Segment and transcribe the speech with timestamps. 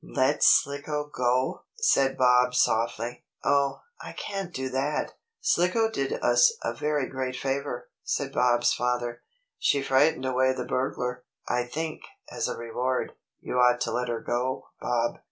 [0.03, 3.23] "Let Slicko go!" said Bob softly.
[3.43, 9.21] "Oh, I can't do that!" "Slicko did us a very great favor," said Bob's father.
[9.59, 11.23] "She frightened away the burglar.
[11.47, 12.01] I think,
[12.31, 15.19] as a reward, you ought to let her go, Bob."